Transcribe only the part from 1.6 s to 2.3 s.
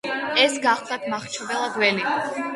გველი,